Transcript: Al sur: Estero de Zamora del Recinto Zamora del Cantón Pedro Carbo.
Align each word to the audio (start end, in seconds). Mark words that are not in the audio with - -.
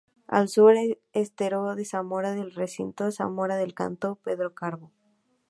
Al 0.25 0.49
sur: 0.49 0.73
Estero 1.13 1.75
de 1.75 1.85
Zamora 1.85 2.31
del 2.31 2.53
Recinto 2.55 3.11
Zamora 3.11 3.57
del 3.57 3.75
Cantón 3.75 4.15
Pedro 4.23 4.55
Carbo. 4.55 4.91